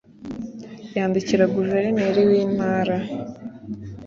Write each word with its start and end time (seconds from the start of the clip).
yandikira 0.95 1.43
Guverineri 1.55 2.21
w 2.29 2.31
Intara. 2.43 2.97